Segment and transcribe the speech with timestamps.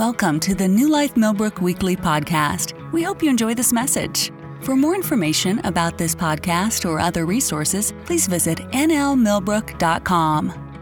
[0.00, 2.72] Welcome to the New Life Millbrook Weekly Podcast.
[2.90, 4.32] We hope you enjoy this message.
[4.62, 10.78] For more information about this podcast or other resources, please visit nlmillbrook.com.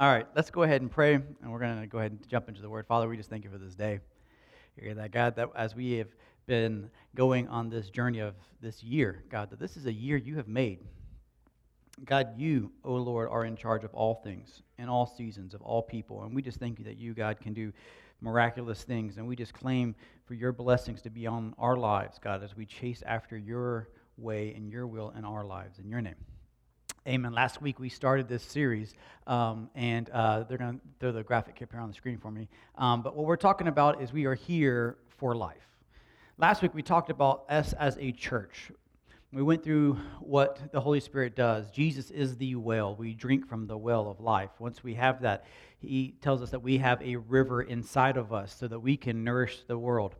[0.00, 2.48] All right, let's go ahead and pray, and we're going to go ahead and jump
[2.48, 2.86] into the Word.
[2.86, 4.00] Father, we just thank you for this day.
[4.80, 6.08] Hear that, God, that as we have
[6.46, 10.36] been going on this journey of this year, God, that this is a year you
[10.36, 10.78] have made.
[12.04, 15.62] God, you, O oh Lord, are in charge of all things, in all seasons, of
[15.62, 16.22] all people.
[16.22, 17.72] And we just thank you that you, God, can do
[18.20, 19.16] miraculous things.
[19.16, 22.66] And we just claim for your blessings to be on our lives, God, as we
[22.66, 25.78] chase after your way and your will in our lives.
[25.78, 26.16] In your name.
[27.06, 27.32] Amen.
[27.32, 28.94] Last week we started this series,
[29.26, 32.30] um, and uh, they're going to throw the graphic up here on the screen for
[32.30, 32.48] me.
[32.76, 35.66] Um, but what we're talking about is we are here for life.
[36.36, 38.70] Last week we talked about us as a church.
[39.32, 41.70] We went through what the Holy Spirit does.
[41.70, 42.96] Jesus is the well.
[42.96, 44.50] We drink from the well of life.
[44.58, 45.44] Once we have that,
[45.78, 49.22] He tells us that we have a river inside of us so that we can
[49.22, 50.16] nourish the world.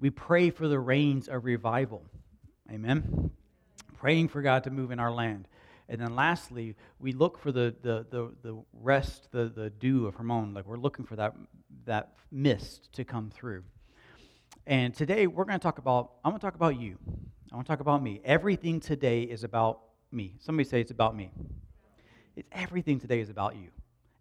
[0.00, 2.02] We pray for the rains of revival.
[2.72, 3.30] Amen.
[3.98, 5.48] Praying for God to move in our land.
[5.90, 10.14] And then lastly, we look for the, the, the, the rest, the, the dew of
[10.14, 10.54] Hermon.
[10.54, 11.34] Like we're looking for that,
[11.84, 13.64] that mist to come through.
[14.66, 16.96] And today we're going to talk about, I'm going to talk about you.
[17.52, 18.20] I want to talk about me.
[18.24, 19.80] Everything today is about
[20.10, 20.34] me.
[20.40, 21.30] Somebody say it's about me.
[22.34, 23.68] It's everything today is about you.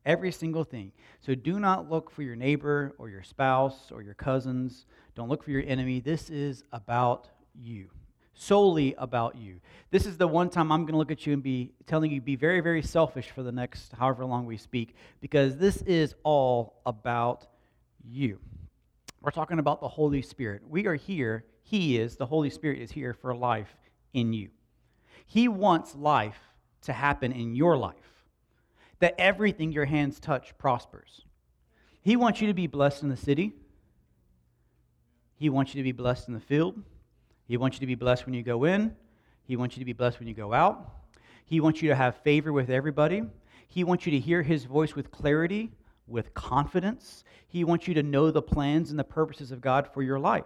[0.05, 0.91] Every single thing.
[1.21, 4.85] So do not look for your neighbor or your spouse or your cousins.
[5.15, 5.99] Don't look for your enemy.
[5.99, 7.89] This is about you.
[8.35, 9.59] Solely about you.
[9.89, 12.21] This is the one time I'm going to look at you and be telling you
[12.21, 16.81] be very, very selfish for the next however long we speak because this is all
[16.85, 17.47] about
[18.03, 18.39] you.
[19.21, 20.61] We're talking about the Holy Spirit.
[20.69, 23.75] We are here he is, the Holy Spirit is here for life
[24.13, 24.49] in you.
[25.25, 26.37] He wants life
[26.83, 27.95] to happen in your life,
[28.99, 31.21] that everything your hands touch prospers.
[32.03, 33.53] He wants you to be blessed in the city.
[35.37, 36.79] He wants you to be blessed in the field.
[37.47, 38.95] He wants you to be blessed when you go in.
[39.41, 40.87] He wants you to be blessed when you go out.
[41.45, 43.23] He wants you to have favor with everybody.
[43.67, 45.71] He wants you to hear his voice with clarity,
[46.05, 47.23] with confidence.
[47.47, 50.43] He wants you to know the plans and the purposes of God for your life.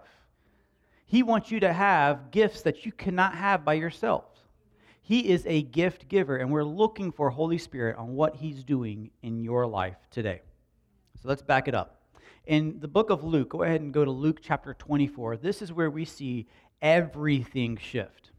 [1.09, 4.25] He wants you to have gifts that you cannot have by yourself.
[5.01, 9.09] He is a gift giver, and we're looking for Holy Spirit on what He's doing
[9.23, 10.41] in your life today.
[11.19, 12.03] So let's back it up.
[12.45, 15.37] In the book of Luke, go ahead and go to Luke chapter 24.
[15.37, 16.45] This is where we see
[16.79, 18.29] everything shift.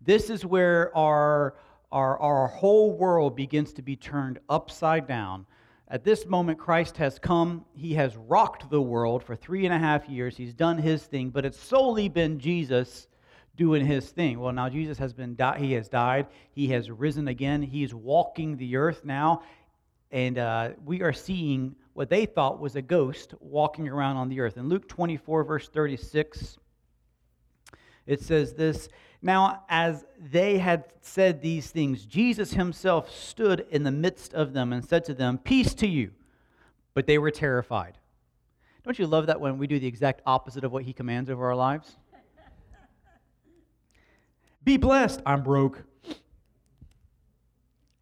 [0.00, 1.56] This is where our,
[1.92, 5.44] our, our whole world begins to be turned upside down
[5.92, 7.66] at this moment, Christ has come.
[7.74, 10.38] He has rocked the world for three and a half years.
[10.38, 13.08] He's done his thing, but it's solely been Jesus
[13.58, 14.40] doing his thing.
[14.40, 16.28] Well, now Jesus has been di- he has died.
[16.52, 17.60] He has risen again.
[17.60, 19.42] He's walking the earth now,
[20.10, 24.40] and uh, we are seeing what they thought was a ghost walking around on the
[24.40, 24.56] earth.
[24.56, 26.56] In Luke 24, verse 36,
[28.06, 28.88] it says this.
[29.22, 34.72] Now, as they had said these things, Jesus himself stood in the midst of them
[34.72, 36.10] and said to them, Peace to you.
[36.92, 37.98] But they were terrified.
[38.84, 41.46] Don't you love that when we do the exact opposite of what he commands over
[41.46, 41.96] our lives?
[44.64, 45.22] Be blessed.
[45.24, 45.84] I'm broke.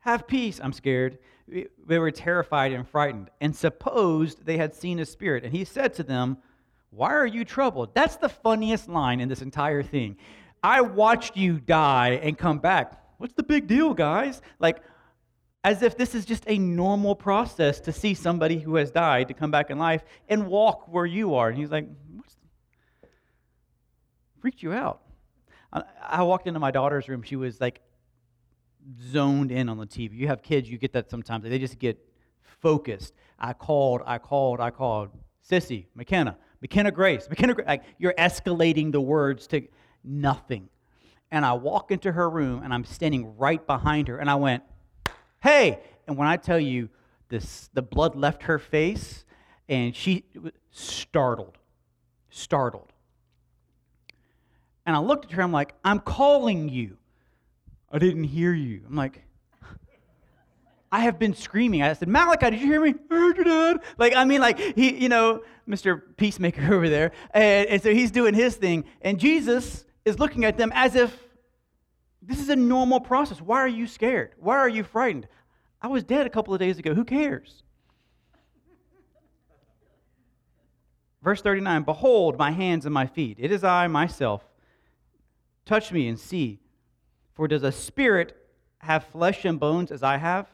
[0.00, 0.58] Have peace.
[0.62, 1.18] I'm scared.
[1.46, 5.44] They were terrified and frightened and supposed they had seen a spirit.
[5.44, 6.38] And he said to them,
[6.90, 7.94] Why are you troubled?
[7.94, 10.16] That's the funniest line in this entire thing.
[10.62, 13.00] I watched you die and come back.
[13.18, 14.40] What's the big deal, guys?
[14.58, 14.82] Like,
[15.62, 19.34] as if this is just a normal process to see somebody who has died to
[19.34, 21.48] come back in life and walk where you are.
[21.48, 23.08] And he's like, What's the...
[24.40, 25.02] freaked you out?
[26.02, 27.22] I walked into my daughter's room.
[27.22, 27.80] She was like
[29.12, 30.14] zoned in on the TV.
[30.14, 31.44] You have kids, you get that sometimes.
[31.44, 31.98] They just get
[32.42, 33.14] focused.
[33.38, 35.10] I called, I called, I called.
[35.48, 37.66] Sissy, McKenna, McKenna Grace, McKenna Grace.
[37.66, 39.62] Like, you're escalating the words to
[40.04, 40.68] nothing.
[41.30, 44.62] And I walk into her room and I'm standing right behind her and I went,
[45.42, 45.80] hey.
[46.06, 46.88] And when I tell you
[47.28, 49.24] this, the blood left her face
[49.68, 51.56] and she was startled,
[52.30, 52.92] startled.
[54.84, 56.96] And I looked at her, I'm like, I'm calling you.
[57.92, 58.82] I didn't hear you.
[58.88, 59.22] I'm like,
[60.92, 61.82] I have been screaming.
[61.82, 62.94] I said, Malachi, did you hear me?
[63.96, 66.02] Like, I mean, like, he, you know, Mr.
[66.16, 67.12] Peacemaker over there.
[67.32, 68.84] And, and so he's doing his thing.
[69.02, 71.16] And Jesus is looking at them as if
[72.22, 73.40] this is a normal process.
[73.40, 74.32] Why are you scared?
[74.38, 75.26] Why are you frightened?
[75.80, 76.94] I was dead a couple of days ago.
[76.94, 77.62] Who cares?
[81.22, 83.36] Verse 39 Behold, my hands and my feet.
[83.40, 84.44] It is I myself.
[85.64, 86.60] Touch me and see.
[87.34, 88.36] For does a spirit
[88.78, 90.46] have flesh and bones as I have?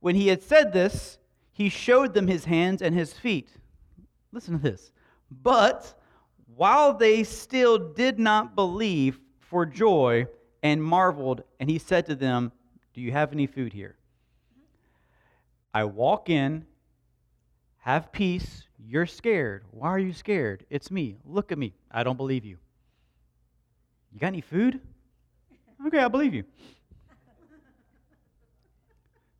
[0.00, 1.18] When he had said this,
[1.52, 3.48] he showed them his hands and his feet.
[4.32, 4.92] Listen to this.
[5.30, 5.98] But
[6.56, 10.26] while they still did not believe for joy
[10.62, 12.52] and marveled, and he said to them,
[12.92, 13.96] Do you have any food here?
[15.72, 16.64] I walk in,
[17.78, 18.66] have peace.
[18.78, 19.64] You're scared.
[19.70, 20.64] Why are you scared?
[20.70, 21.16] It's me.
[21.26, 21.74] Look at me.
[21.90, 22.58] I don't believe you.
[24.12, 24.80] You got any food?
[25.86, 26.44] Okay, I believe you.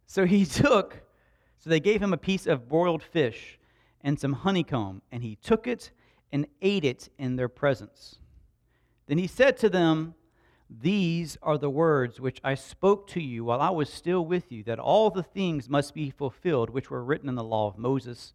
[0.06, 1.00] so he took,
[1.58, 3.58] so they gave him a piece of broiled fish
[4.02, 5.90] and some honeycomb, and he took it
[6.34, 8.16] and ate it in their presence.
[9.06, 10.16] Then he said to them,
[10.68, 14.64] These are the words which I spoke to you while I was still with you,
[14.64, 18.32] that all the things must be fulfilled which were written in the law of Moses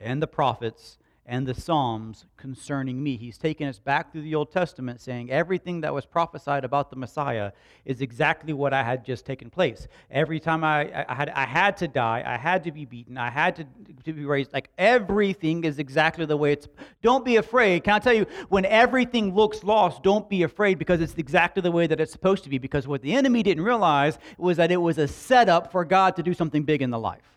[0.00, 0.98] and the prophets
[1.28, 3.16] and the Psalms concerning me.
[3.16, 6.96] He's taken us back through the Old Testament, saying everything that was prophesied about the
[6.96, 7.50] Messiah
[7.84, 9.88] is exactly what I had just taken place.
[10.08, 13.30] Every time I, I, had, I had to die, I had to be beaten, I
[13.30, 13.66] had to,
[14.04, 14.52] to be raised.
[14.52, 16.68] Like everything is exactly the way it's.
[17.02, 17.82] Don't be afraid.
[17.82, 21.72] Can I tell you, when everything looks lost, don't be afraid because it's exactly the
[21.72, 22.58] way that it's supposed to be.
[22.58, 26.22] Because what the enemy didn't realize was that it was a setup for God to
[26.22, 27.35] do something big in the life.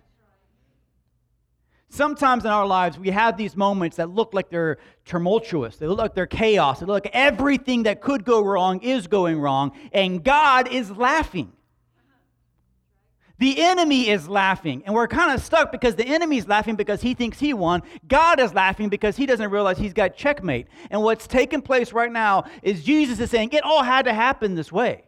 [1.90, 5.78] Sometimes in our lives, we have these moments that look like they're tumultuous.
[5.78, 6.80] They look like they're chaos.
[6.80, 11.52] They look like everything that could go wrong is going wrong, and God is laughing.
[13.40, 17.14] The enemy is laughing, and we're kind of stuck because the enemy's laughing because he
[17.14, 17.82] thinks he won.
[18.08, 20.68] God is laughing because he doesn't realize he's got checkmate.
[20.92, 24.56] And what's taking place right now is Jesus is saying it all had to happen
[24.56, 25.06] this way.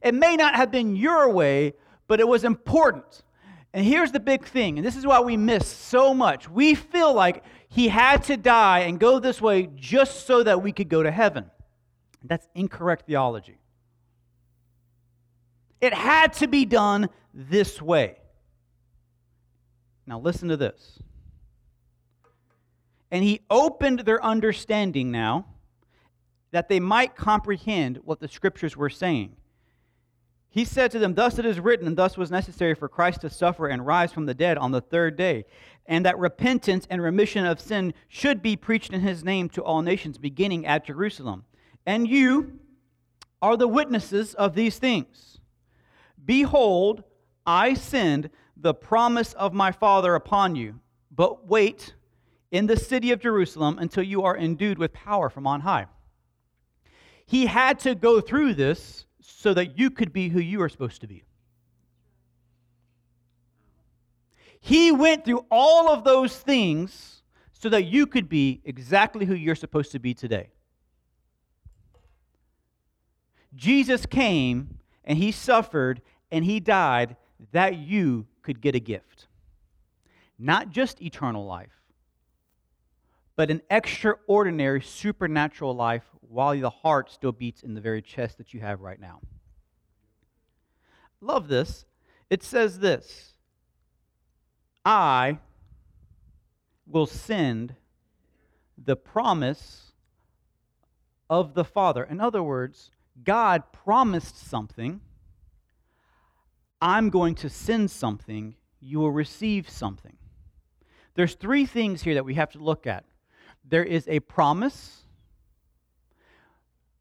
[0.00, 1.74] It may not have been your way,
[2.06, 3.24] but it was important.
[3.72, 6.48] And here's the big thing, and this is why we miss so much.
[6.48, 10.72] We feel like he had to die and go this way just so that we
[10.72, 11.50] could go to heaven.
[12.22, 13.58] That's incorrect theology.
[15.80, 18.16] It had to be done this way.
[20.06, 20.98] Now, listen to this.
[23.10, 25.46] And he opened their understanding now
[26.50, 29.36] that they might comprehend what the scriptures were saying.
[30.56, 33.28] He said to them, Thus it is written, and thus was necessary for Christ to
[33.28, 35.44] suffer and rise from the dead on the third day,
[35.84, 39.82] and that repentance and remission of sin should be preached in his name to all
[39.82, 41.44] nations, beginning at Jerusalem.
[41.84, 42.58] And you
[43.42, 45.40] are the witnesses of these things.
[46.24, 47.04] Behold,
[47.44, 50.80] I send the promise of my Father upon you,
[51.10, 51.92] but wait
[52.50, 55.84] in the city of Jerusalem until you are endued with power from on high.
[57.26, 59.05] He had to go through this
[59.46, 61.22] so that you could be who you are supposed to be.
[64.58, 67.22] He went through all of those things
[67.52, 70.48] so that you could be exactly who you're supposed to be today.
[73.54, 76.02] Jesus came and he suffered
[76.32, 77.14] and he died
[77.52, 79.28] that you could get a gift.
[80.40, 81.84] Not just eternal life,
[83.36, 88.52] but an extraordinary supernatural life while the heart still beats in the very chest that
[88.52, 89.20] you have right now.
[91.20, 91.84] Love this.
[92.30, 93.34] It says this
[94.84, 95.38] I
[96.86, 97.74] will send
[98.78, 99.92] the promise
[101.28, 102.04] of the Father.
[102.04, 102.90] In other words,
[103.24, 105.00] God promised something.
[106.80, 108.54] I'm going to send something.
[108.80, 110.16] You will receive something.
[111.14, 113.04] There's three things here that we have to look at
[113.68, 115.02] there is a promise,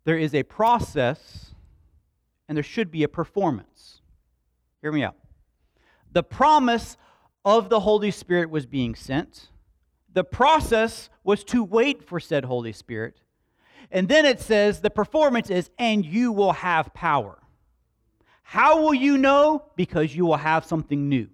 [0.03, 1.53] there is a process,
[2.47, 4.01] and there should be a performance.
[4.85, 5.15] Hear me out.
[6.11, 6.95] The promise
[7.43, 9.49] of the Holy Spirit was being sent.
[10.13, 13.15] The process was to wait for said Holy Spirit.
[13.89, 17.39] And then it says the performance is, and you will have power.
[18.43, 19.63] How will you know?
[19.75, 21.29] Because you will have something new.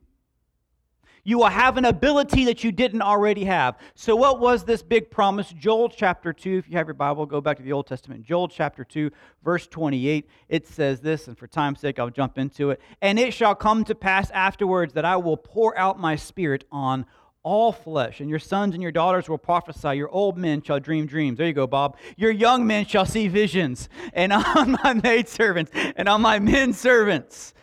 [1.23, 3.77] You will have an ability that you didn't already have.
[3.95, 5.53] So, what was this big promise?
[5.57, 8.23] Joel chapter 2, if you have your Bible, go back to the Old Testament.
[8.23, 9.11] Joel chapter 2,
[9.43, 12.81] verse 28, it says this, and for time's sake, I'll jump into it.
[13.01, 17.05] And it shall come to pass afterwards that I will pour out my spirit on
[17.43, 19.97] all flesh, and your sons and your daughters will prophesy.
[19.97, 21.37] Your old men shall dream dreams.
[21.37, 21.97] There you go, Bob.
[22.15, 23.89] Your young men shall see visions.
[24.13, 27.53] And on my maidservants and on my men servants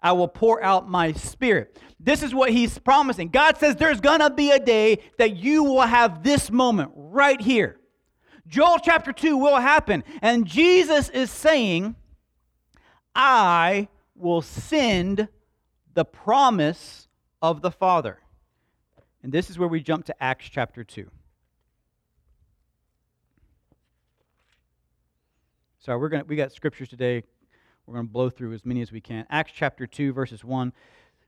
[0.00, 1.80] I will pour out my spirit.
[1.98, 3.28] This is what he's promising.
[3.28, 7.40] God says there's going to be a day that you will have this moment right
[7.40, 7.80] here.
[8.46, 10.04] Joel chapter 2 will happen.
[10.22, 11.96] And Jesus is saying,
[13.14, 15.28] I will send
[15.94, 17.08] the promise
[17.42, 18.20] of the Father.
[19.22, 21.10] And this is where we jump to Acts chapter 2.
[25.80, 27.22] So we're to, we got scriptures today
[27.86, 29.26] We're going to blow through as many as we can.
[29.30, 30.72] Acts chapter 2, verses 1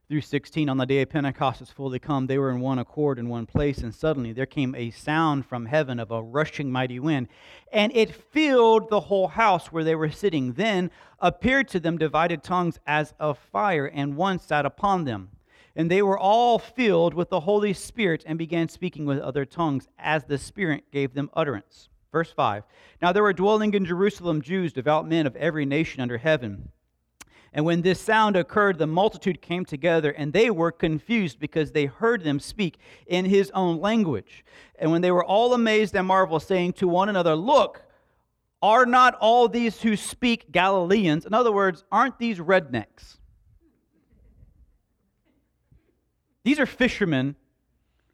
[0.09, 0.67] through 16.
[0.67, 3.45] On the day of Pentecost was fully come, they were in one accord in one
[3.45, 7.29] place, and suddenly there came a sound from heaven of a rushing mighty wind,
[7.71, 10.51] and it filled the whole house where they were sitting.
[10.51, 15.29] Then appeared to them divided tongues as of fire, and one sat upon them.
[15.77, 19.87] And they were all filled with the Holy Spirit and began speaking with other tongues
[19.97, 21.87] as the Spirit gave them utterance.
[22.11, 22.63] Verse 5
[23.01, 26.69] Now there were dwelling in Jerusalem Jews, devout men of every nation under heaven.
[27.51, 31.85] And when this sound occurred, the multitude came together, and they were confused because they
[31.85, 34.45] heard them speak in his own language.
[34.77, 37.81] And when they were all amazed and marveled, saying to one another, Look,
[38.61, 41.25] are not all these who speak Galileans?
[41.25, 43.17] In other words, aren't these rednecks?
[46.43, 47.35] These are fishermen.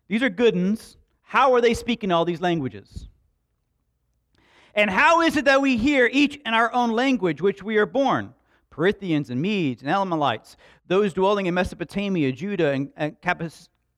[0.07, 0.97] These are good uns.
[1.23, 3.09] How are they speaking all these languages?
[4.75, 7.85] And how is it that we hear each in our own language which we are
[7.85, 8.33] born?
[8.69, 13.15] Parthians and Medes and Elamites, those dwelling in Mesopotamia, Judah and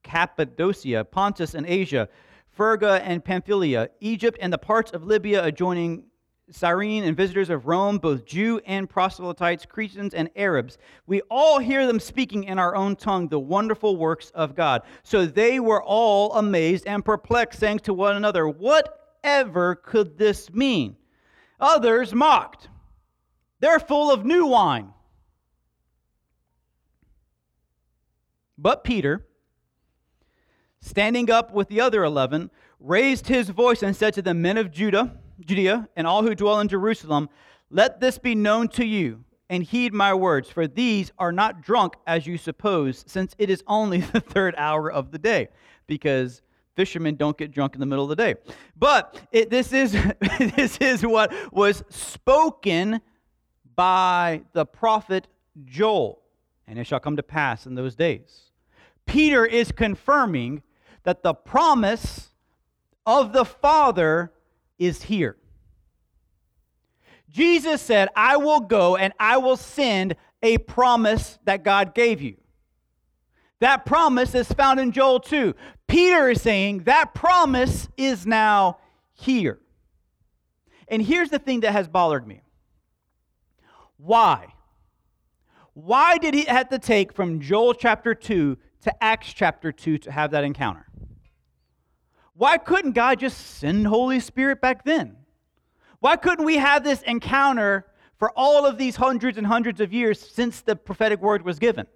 [0.04, 2.08] Cappadocia, Pontus and Asia,
[2.52, 6.04] Phrygia and Pamphylia, Egypt and the parts of Libya adjoining
[6.50, 10.78] Cyrene and visitors of Rome, both Jew and proselytes, Cretans and Arabs.
[11.08, 14.84] We all hear them speaking in our own tongue the wonderful works of God.
[15.04, 20.52] So they were all amazed and perplexed, saying to one another, What whatever could this
[20.54, 20.96] mean?
[21.60, 22.70] Others mocked.
[23.60, 24.94] They're full of new wine.
[28.58, 29.26] But Peter,
[30.82, 34.72] standing up with the other eleven, raised his voice and said to the men of
[34.72, 37.30] Judah, Judea, and all who dwell in Jerusalem,
[37.70, 41.96] Let this be known to you, and heed my words, for these are not drunk
[42.06, 45.50] as you suppose, since it is only the third hour of the day.
[45.86, 46.42] Because
[46.78, 48.36] fishermen don't get drunk in the middle of the day.
[48.78, 49.92] But it, this, is,
[50.40, 53.02] this is what was spoken
[53.76, 55.28] by the prophet
[55.66, 56.22] Joel.
[56.68, 58.52] And it shall come to pass in those days.
[59.06, 60.62] Peter is confirming
[61.04, 62.30] that the promise
[63.06, 64.32] of the Father
[64.78, 65.38] is here.
[67.30, 72.38] Jesus said, I will go and I will send a promise that God gave you.
[73.60, 75.56] That promise is found in Joel 2.
[75.88, 78.78] Peter is saying that promise is now
[79.14, 79.60] here.
[80.88, 82.42] And here's the thing that has bothered me.
[83.98, 84.54] Why?
[85.74, 90.12] Why did he have to take from Joel chapter 2 to Acts chapter 2 to
[90.12, 90.88] have that encounter?
[92.36, 95.18] Why couldn't God just send Holy Spirit back then?
[96.00, 97.88] Why couldn't we have this encounter
[98.20, 101.88] for all of these hundreds and hundreds of years since the prophetic word was given?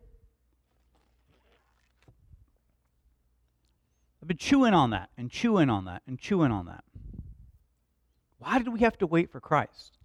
[4.22, 6.84] I've been chewing on that and chewing on that and chewing on that.
[8.38, 9.98] Why did we have to wait for Christ?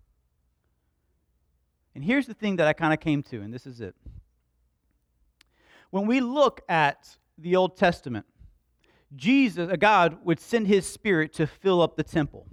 [1.94, 3.94] And here's the thing that I kind of came to, and this is it.
[5.90, 8.26] When we look at the Old Testament,
[9.14, 12.46] Jesus, a God, would send his spirit to fill up the temple.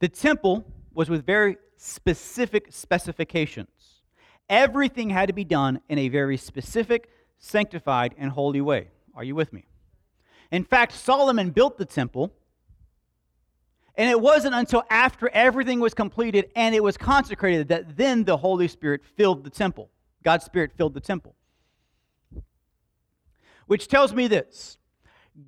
[0.00, 4.02] The temple was with very specific specifications.
[4.48, 7.08] Everything had to be done in a very specific,
[7.38, 8.88] sanctified, and holy way.
[9.14, 9.66] Are you with me?
[10.50, 12.32] In fact, Solomon built the temple,
[13.94, 18.36] and it wasn't until after everything was completed and it was consecrated that then the
[18.36, 19.90] Holy Spirit filled the temple.
[20.22, 21.34] God's Spirit filled the temple.
[23.66, 24.78] Which tells me this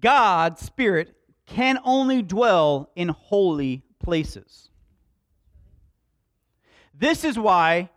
[0.01, 1.15] God's Spirit
[1.47, 4.69] can only dwell in holy places.
[6.95, 7.91] This is why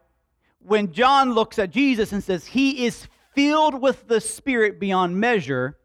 [0.60, 5.78] when John looks at Jesus and says, He is filled with the Spirit beyond measure,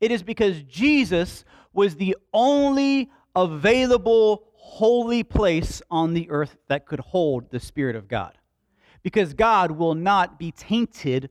[0.00, 7.00] it is because Jesus was the only available holy place on the earth that could
[7.00, 8.38] hold the Spirit of God.
[9.02, 11.30] Because God will not be tainted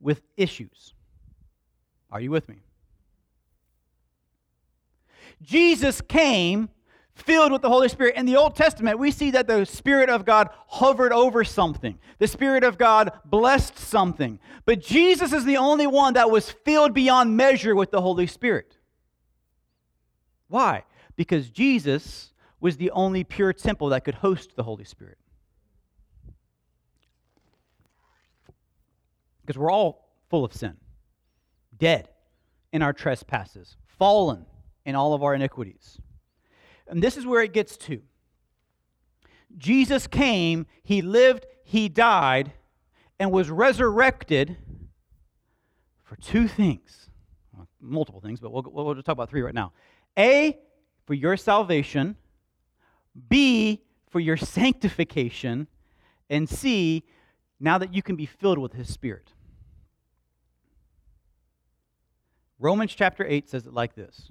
[0.00, 0.94] with issues.
[2.10, 2.56] Are you with me?
[5.42, 6.68] Jesus came
[7.16, 8.14] filled with the Holy Spirit.
[8.16, 12.28] In the Old Testament, we see that the Spirit of God hovered over something, the
[12.28, 14.38] Spirit of God blessed something.
[14.64, 18.76] But Jesus is the only one that was filled beyond measure with the Holy Spirit.
[20.48, 20.84] Why?
[21.16, 25.18] Because Jesus was the only pure temple that could host the Holy Spirit.
[29.40, 30.76] Because we're all full of sin,
[31.76, 32.08] dead
[32.72, 34.44] in our trespasses, fallen
[34.84, 35.98] in all of our iniquities.
[36.88, 38.02] And this is where it gets to.
[39.56, 42.52] Jesus came, he lived, he died,
[43.18, 44.56] and was resurrected
[46.04, 47.10] for two things.
[47.52, 49.72] Well, multiple things, but we'll, we'll just talk about three right now.
[50.18, 50.58] A,
[51.06, 52.16] for your salvation.
[53.28, 55.68] B, for your sanctification,
[56.28, 57.04] and C,
[57.58, 59.32] now that you can be filled with His Spirit.
[62.58, 64.30] Romans chapter 8 says it like this.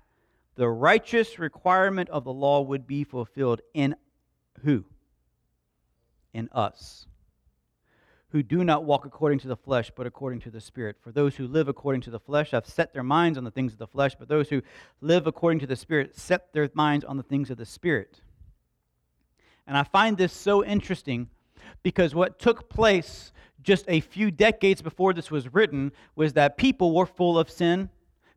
[0.55, 3.95] the righteous requirement of the law would be fulfilled in
[4.63, 4.85] who?
[6.33, 7.07] In us
[8.31, 10.95] who do not walk according to the flesh, but according to the Spirit.
[11.01, 13.73] For those who live according to the flesh have set their minds on the things
[13.73, 14.61] of the flesh, but those who
[15.01, 18.21] live according to the Spirit set their minds on the things of the Spirit.
[19.67, 21.29] And I find this so interesting
[21.83, 26.95] because what took place just a few decades before this was written was that people
[26.95, 27.89] were full of sin,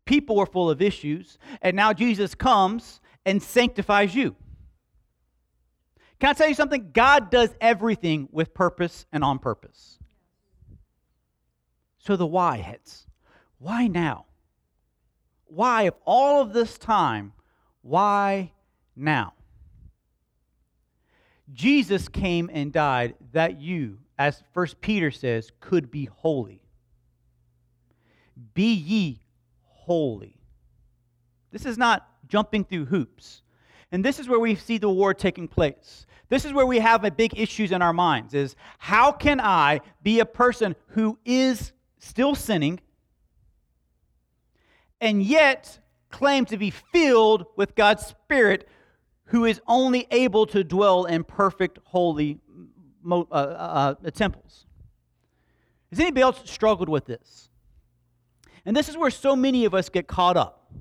[0.04, 4.36] people were full of issues, and now Jesus comes and sanctifies you.
[6.20, 6.90] Can I tell you something?
[6.92, 9.98] God does everything with purpose and on purpose.
[11.98, 13.06] So the why hits.
[13.58, 14.26] Why now?
[15.46, 17.32] Why, of all of this time,
[17.82, 18.52] why
[18.96, 19.34] now?
[21.52, 26.62] Jesus came and died that you, as First Peter says, could be holy.
[28.54, 29.23] Be ye
[29.86, 30.36] holy.
[31.50, 33.42] This is not jumping through hoops.
[33.92, 36.06] And this is where we see the war taking place.
[36.28, 39.80] This is where we have a big issues in our minds is how can I
[40.02, 42.80] be a person who is still sinning
[45.00, 45.78] and yet
[46.10, 48.68] claim to be filled with God's Spirit
[49.26, 52.40] who is only able to dwell in perfect, holy
[53.08, 54.66] uh, uh, uh, temples?
[55.90, 57.50] Has anybody else struggled with this?
[58.66, 60.72] And this is where so many of us get caught up.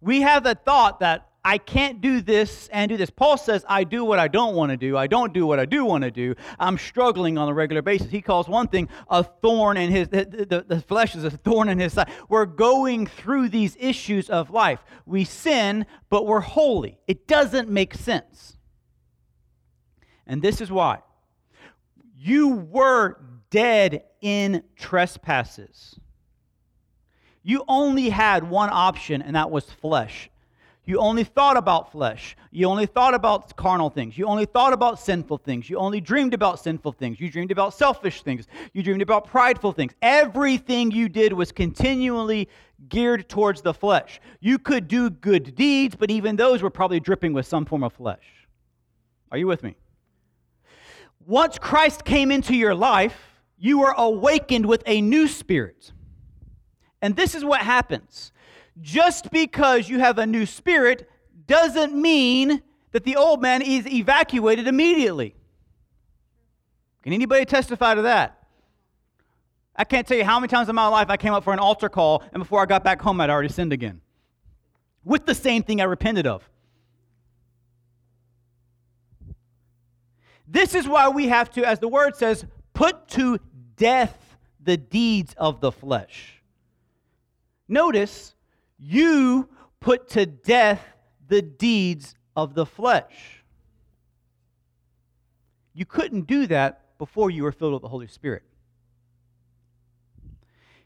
[0.00, 3.10] We have the thought that I can't do this and do this.
[3.10, 4.96] Paul says, I do what I don't want to do.
[4.96, 6.34] I don't do what I do want to do.
[6.58, 8.10] I'm struggling on a regular basis.
[8.10, 11.68] He calls one thing a thorn in his, the, the, the flesh is a thorn
[11.68, 12.10] in his side.
[12.30, 14.80] We're going through these issues of life.
[15.04, 16.98] We sin, but we're holy.
[17.06, 18.56] It doesn't make sense.
[20.26, 21.00] And this is why.
[22.16, 26.00] You were dead in trespasses.
[27.44, 30.30] You only had one option, and that was flesh.
[30.86, 32.36] You only thought about flesh.
[32.50, 34.18] You only thought about carnal things.
[34.18, 35.70] You only thought about sinful things.
[35.70, 37.20] You only dreamed about sinful things.
[37.20, 38.46] You dreamed about selfish things.
[38.72, 39.92] You dreamed about prideful things.
[40.02, 42.48] Everything you did was continually
[42.88, 44.20] geared towards the flesh.
[44.40, 47.94] You could do good deeds, but even those were probably dripping with some form of
[47.94, 48.24] flesh.
[49.32, 49.76] Are you with me?
[51.26, 53.18] Once Christ came into your life,
[53.58, 55.92] you were awakened with a new spirit.
[57.04, 58.32] And this is what happens
[58.80, 61.06] just because you have a new spirit
[61.46, 62.62] doesn't mean
[62.92, 65.34] that the old man is evacuated immediately.
[67.02, 68.46] Can anybody testify to that?
[69.76, 71.58] I can't tell you how many times in my life I came up for an
[71.58, 74.00] altar call, and before I got back home, I'd already sinned again.
[75.04, 76.48] With the same thing I repented of.
[80.48, 83.38] This is why we have to, as the word says, put to
[83.76, 86.33] death the deeds of the flesh.
[87.68, 88.34] Notice
[88.78, 89.48] you
[89.80, 90.82] put to death
[91.28, 93.44] the deeds of the flesh.
[95.72, 98.42] You couldn't do that before you were filled with the Holy Spirit.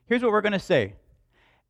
[0.06, 0.94] Here's what we're going to say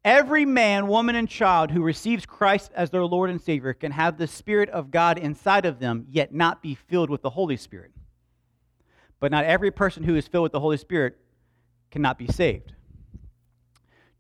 [0.05, 4.17] Every man, woman, and child who receives Christ as their Lord and Savior can have
[4.17, 7.91] the Spirit of God inside of them, yet not be filled with the Holy Spirit.
[9.21, 11.19] But not every person who is filled with the Holy Spirit
[11.91, 12.75] cannot be saved.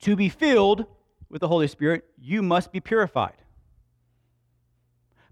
[0.03, 0.87] To be filled
[1.29, 3.37] with the Holy Spirit, you must be purified.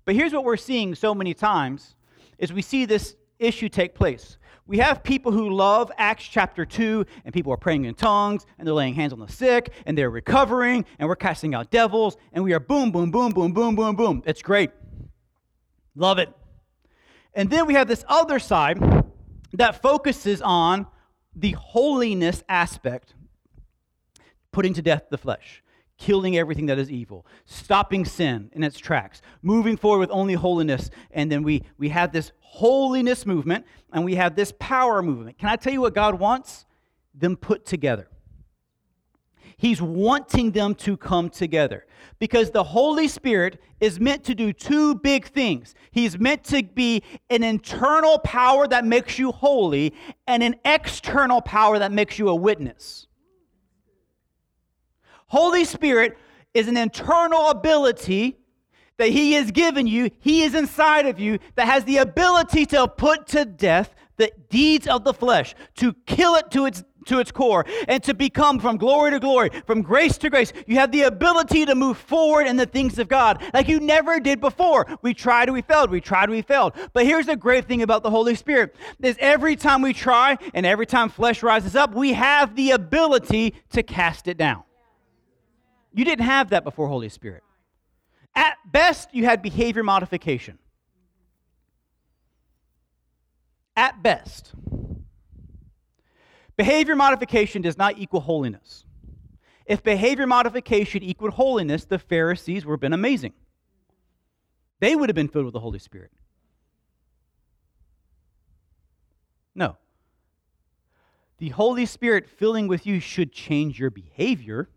[0.04, 1.94] But here's what we're seeing so many times
[2.38, 4.38] is we see this issue take place.
[4.66, 8.66] We have people who love Acts chapter 2, and people are praying in tongues, and
[8.66, 12.42] they're laying hands on the sick, and they're recovering, and we're casting out devils, and
[12.42, 14.22] we are boom, boom, boom, boom, boom, boom, boom.
[14.26, 14.70] It's great.
[15.94, 16.32] Love it.
[17.32, 18.80] And then we have this other side
[19.52, 20.86] that focuses on
[21.34, 23.14] the holiness aspect,
[24.56, 25.62] putting to death the flesh
[25.98, 30.90] killing everything that is evil, stopping sin in its tracks, moving forward with only holiness.
[31.10, 35.38] And then we, we have this holiness movement and we have this power movement.
[35.38, 36.66] Can I tell you what God wants?
[37.14, 38.08] Them put together.
[39.58, 41.86] He's wanting them to come together
[42.18, 45.74] because the Holy Spirit is meant to do two big things.
[45.90, 49.94] He's meant to be an internal power that makes you holy
[50.26, 53.06] and an external power that makes you a witness.
[55.26, 56.16] Holy Spirit
[56.54, 58.38] is an internal ability
[58.98, 62.88] that He has given you, He is inside of you, that has the ability to
[62.88, 67.30] put to death the deeds of the flesh, to kill it to its to its
[67.30, 70.52] core and to become from glory to glory, from grace to grace.
[70.66, 74.20] You have the ability to move forward in the things of God like you never
[74.20, 74.86] did before.
[75.02, 75.90] We tried, we failed.
[75.90, 76.74] We tried, we failed.
[76.92, 80.66] But here's the great thing about the Holy Spirit is every time we try and
[80.66, 84.64] every time flesh rises up, we have the ability to cast it down.
[85.96, 87.42] You didn't have that before Holy Spirit.
[88.34, 90.58] At best, you had behavior modification.
[93.74, 94.52] At best.
[96.58, 98.84] Behavior modification does not equal holiness.
[99.64, 103.32] If behavior modification equaled holiness, the Pharisees would have been amazing.
[104.80, 106.10] They would have been filled with the Holy Spirit.
[109.54, 109.78] No.
[111.38, 114.68] The Holy Spirit filling with you should change your behavior.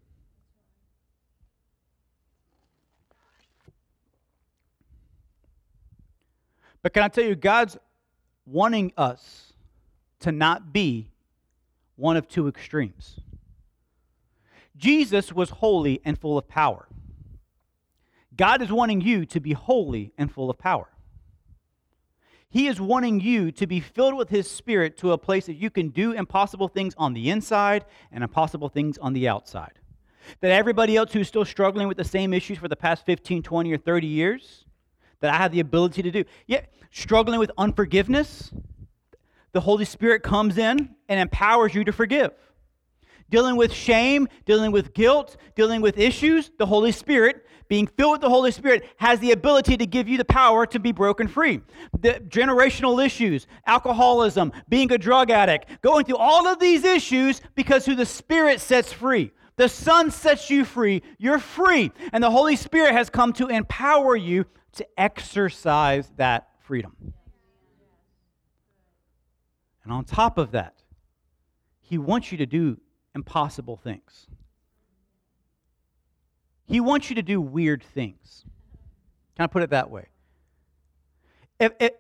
[6.82, 7.78] But can I tell you, God's
[8.46, 9.54] wanting us
[10.22, 11.12] to not be
[11.96, 13.20] one of two extremes.
[14.78, 16.88] Jesus was holy and full of power.
[18.36, 20.88] God is wanting you to be holy and full of power.
[22.50, 25.70] He is wanting you to be filled with His Spirit to a place that you
[25.70, 29.74] can do impossible things on the inside and impossible things on the outside.
[30.42, 33.74] That everybody else who's still struggling with the same issues for the past 15, 20,
[33.74, 34.66] or 30 years,
[35.22, 36.24] that I have the ability to do.
[36.48, 38.52] Yet, struggling with unforgiveness,
[39.52, 42.32] the Holy Spirit comes in and empowers you to forgive.
[43.30, 48.22] Dealing with shame, dealing with guilt, dealing with issues, the Holy Spirit, being filled with
[48.22, 51.62] the Holy Spirit, has the ability to give you the power to be broken free.
[52.00, 57.86] The generational issues, alcoholism, being a drug addict, going through all of these issues because
[57.86, 59.32] who the Spirit sets free.
[59.58, 61.04] The Son sets you free.
[61.20, 61.92] You're free.
[62.12, 67.14] And the Holy Spirit has come to empower you to exercise that freedom.
[69.84, 70.76] And on top of that,
[71.80, 72.80] He wants you to do
[73.16, 74.28] impossible things.
[76.66, 78.46] He wants you to do weird things.
[79.36, 80.06] Can I put it that way?
[81.60, 81.92] If, if,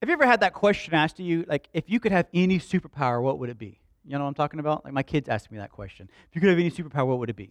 [0.00, 2.58] have you ever had that question asked to you, like, if you could have any
[2.58, 3.80] superpower, what would it be?
[4.04, 4.84] You know what I'm talking about?
[4.84, 6.08] Like, my kids ask me that question.
[6.28, 7.50] If you could have any superpower, what would it be?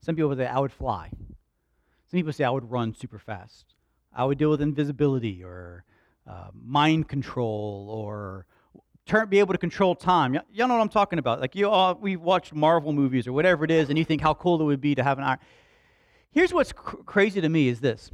[0.00, 1.10] Some people would say, I would fly.
[2.10, 3.74] Some people say, I would run super fast.
[4.14, 5.84] I would deal with invisibility or
[6.26, 8.46] uh, mind control or
[9.06, 10.34] turn, be able to control time.
[10.34, 11.40] Y- y'all know what I'm talking about.
[11.40, 14.34] Like you all, we watched Marvel movies or whatever it is, and you think how
[14.34, 15.38] cool it would be to have an iron.
[16.30, 18.10] Here's what's cr- crazy to me is this: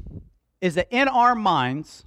[0.61, 2.05] is that in our minds,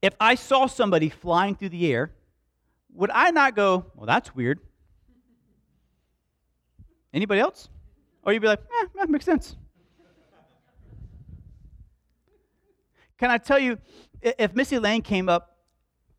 [0.00, 2.12] if I saw somebody flying through the air,
[2.92, 4.60] would I not go, "Well, that's weird"?
[7.12, 7.68] Anybody else?
[8.22, 9.56] Or you'd be like, "Eh, that makes sense."
[13.22, 13.78] Can I tell you,
[14.20, 15.56] if Missy Lane came up,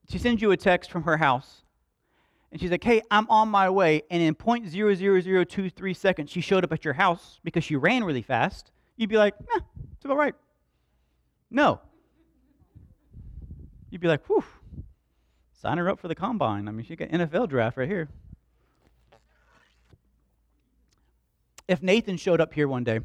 [0.07, 1.63] she sends you a text from her house,
[2.49, 6.71] and she's like, hey, I'm on my way, and in 0.00023 seconds, she showed up
[6.71, 9.59] at your house because she ran really fast, you'd be like, eh,
[9.97, 10.33] it's about right.
[11.51, 11.81] No.
[13.89, 14.45] You'd be like, whew,
[15.51, 16.69] sign her up for the combine.
[16.69, 18.07] I mean, she got NFL draft right here.
[21.67, 23.01] If Nathan showed up here one day,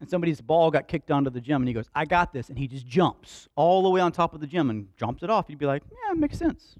[0.00, 2.48] and somebody's ball got kicked onto the gym and he goes, I got this.
[2.48, 5.30] And he just jumps all the way on top of the gym and jumps it
[5.30, 5.46] off.
[5.48, 6.76] You'd be like, yeah, it makes sense.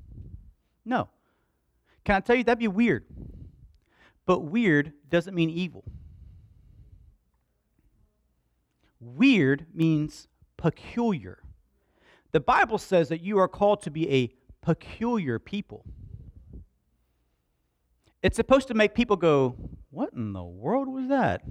[0.85, 1.09] No.
[2.05, 3.05] Can I tell you, that'd be weird.
[4.27, 5.85] But weird doesn't mean evil.
[9.00, 11.38] Weird means peculiar.
[12.33, 15.85] The Bible says that you are called to be a peculiar people.
[18.22, 19.57] It's supposed to make people go,
[19.90, 21.42] What in the world was that?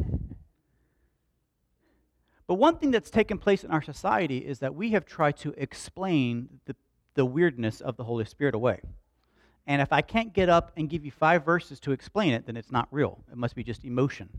[2.54, 5.56] But one thing that's taken place in our society is that we have tried to
[5.58, 6.76] explain the,
[7.16, 8.80] the weirdness of the Holy Spirit away.
[9.66, 12.56] And if I can't get up and give you five verses to explain it, then
[12.56, 13.24] it's not real.
[13.32, 14.30] It must be just emotion.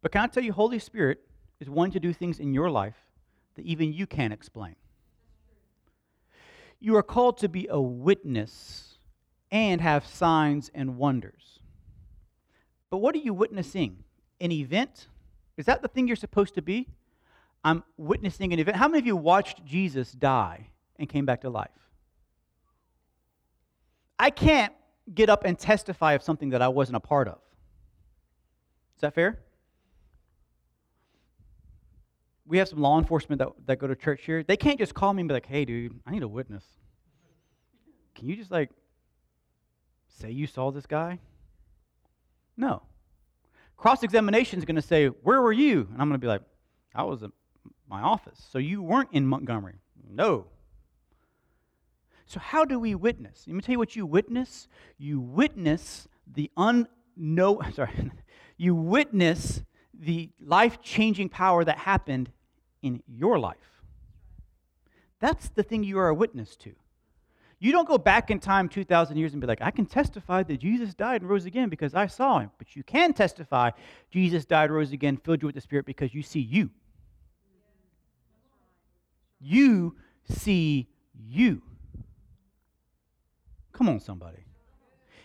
[0.00, 1.18] But can I tell you, Holy Spirit
[1.58, 3.00] is wanting to do things in your life
[3.56, 4.76] that even you can't explain.
[6.78, 8.98] You are called to be a witness
[9.50, 11.57] and have signs and wonders.
[12.90, 14.04] But what are you witnessing?
[14.40, 15.08] An event?
[15.56, 16.88] Is that the thing you're supposed to be?
[17.64, 18.76] I'm witnessing an event.
[18.76, 21.70] How many of you watched Jesus die and came back to life?
[24.18, 24.72] I can't
[25.12, 27.38] get up and testify of something that I wasn't a part of.
[28.96, 29.40] Is that fair?
[32.46, 34.42] We have some law enforcement that, that go to church here.
[34.42, 36.64] They can't just call me and be like, hey, dude, I need a witness.
[38.14, 38.70] Can you just like
[40.08, 41.20] say you saw this guy?
[42.58, 42.82] No.
[43.78, 45.88] Cross examination is going to say, Where were you?
[45.92, 46.42] And I'm going to be like,
[46.94, 47.32] I was in
[47.88, 48.44] my office.
[48.50, 49.76] So you weren't in Montgomery?
[50.10, 50.48] No.
[52.26, 53.44] So, how do we witness?
[53.46, 54.68] Let me tell you what you witness.
[54.98, 58.10] You witness the unknown, sorry,
[58.58, 59.62] you witness
[59.98, 62.30] the life changing power that happened
[62.82, 63.82] in your life.
[65.20, 66.74] That's the thing you are a witness to.
[67.60, 70.58] You don't go back in time 2,000 years and be like, I can testify that
[70.58, 72.50] Jesus died and rose again because I saw him.
[72.56, 73.70] But you can testify
[74.10, 76.70] Jesus died, rose again, filled you with the Spirit because you see you.
[79.40, 79.96] You
[80.30, 81.62] see you.
[83.72, 84.44] Come on, somebody.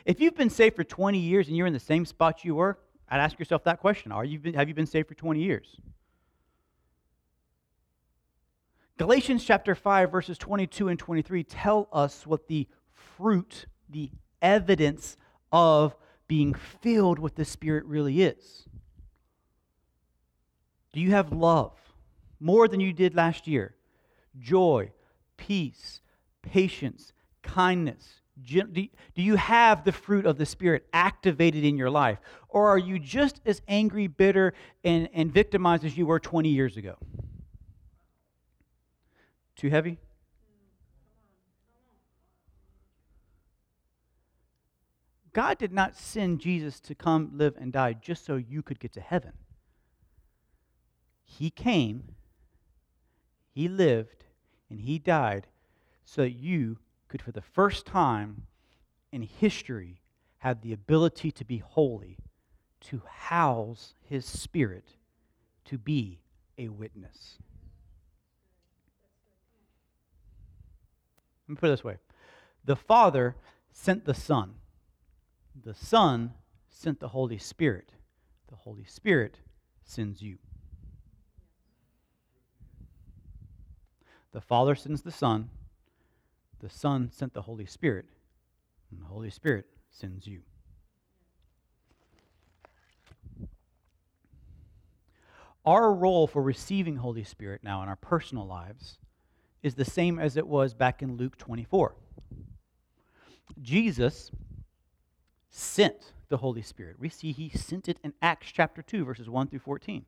[0.05, 2.77] If you've been saved for 20 years and you're in the same spot you were,
[3.09, 5.79] I'd ask yourself that question Are you been, Have you been saved for 20 years?
[8.97, 15.17] Galatians chapter 5, verses 22 and 23 tell us what the fruit, the evidence
[15.51, 15.95] of
[16.27, 18.67] being filled with the Spirit really is.
[20.93, 21.73] Do you have love
[22.39, 23.75] more than you did last year?
[24.39, 24.91] Joy,
[25.37, 26.01] peace,
[26.43, 28.21] patience, kindness.
[28.45, 32.19] Do you have the fruit of the Spirit activated in your life?
[32.47, 34.53] Or are you just as angry, bitter,
[34.83, 36.97] and, and victimized as you were 20 years ago?
[39.63, 39.97] Too heavy?
[45.31, 48.91] God did not send Jesus to come live and die just so you could get
[48.91, 49.31] to heaven.
[51.23, 52.15] He came,
[53.53, 54.25] He lived,
[54.69, 55.47] and He died
[56.03, 58.47] so that you could, for the first time
[59.13, 60.01] in history,
[60.39, 62.17] have the ability to be holy,
[62.81, 64.97] to house His Spirit,
[65.63, 66.19] to be
[66.57, 67.37] a witness.
[71.53, 71.97] Me put it this way.
[72.65, 73.35] The Father
[73.71, 74.55] sent the Son,
[75.63, 76.33] the Son
[76.69, 77.91] sent the Holy Spirit,
[78.49, 79.39] the Holy Spirit
[79.83, 80.37] sends you.
[84.31, 85.49] The Father sends the Son,
[86.59, 88.05] the Son sent the Holy Spirit,
[88.89, 90.41] and the Holy Spirit sends you.
[95.65, 98.97] Our role for receiving Holy Spirit now in our personal lives
[99.63, 101.95] is the same as it was back in Luke 24.
[103.61, 104.29] Jesus
[105.49, 106.97] sent the Holy Spirit.
[106.99, 110.05] We see he sent it in Acts chapter 2, verses 1 through 14.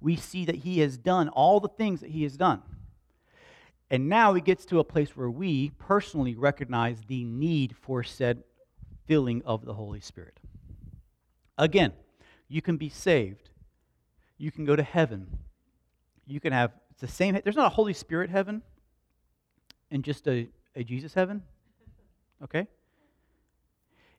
[0.00, 2.62] We see that he has done all the things that he has done.
[3.90, 8.42] And now he gets to a place where we personally recognize the need for said
[9.06, 10.38] filling of the Holy Spirit.
[11.56, 11.92] Again,
[12.48, 13.48] you can be saved,
[14.36, 15.38] you can go to heaven,
[16.26, 18.62] you can have it's the same, there's not a Holy Spirit heaven,
[19.90, 21.42] in just a, a Jesus heaven?
[22.42, 22.66] Okay?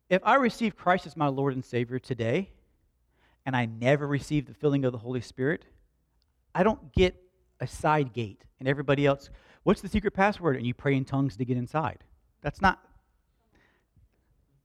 [0.09, 2.49] If I receive Christ as my Lord and Savior today,
[3.45, 5.65] and I never receive the filling of the Holy Spirit,
[6.53, 7.15] I don't get
[7.59, 9.29] a side gate and everybody else,
[9.63, 10.55] what's the secret password?
[10.55, 11.99] And you pray in tongues to get inside.
[12.41, 12.79] That's not,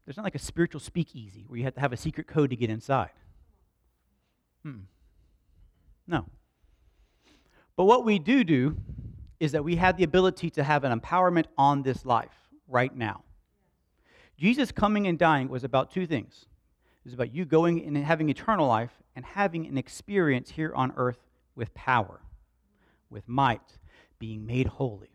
[0.05, 2.57] there's not like a spiritual speakeasy where you have to have a secret code to
[2.57, 3.11] get inside.
[4.63, 4.81] Hmm.
[6.07, 6.27] No.
[7.77, 8.77] But what we do do
[9.45, 13.23] is that we have the ability to have an empowerment on this life right now.
[14.39, 16.47] Jesus coming and dying was about two things.
[17.05, 20.95] It was about you going and having eternal life and having an experience here on
[20.97, 21.19] earth
[21.55, 22.23] with power,
[23.11, 23.77] with might,
[24.19, 25.11] being made holy.